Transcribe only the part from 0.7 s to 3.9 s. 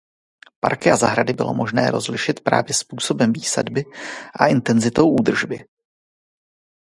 a zahrady bylo možné rozlišit právě způsobem výsadby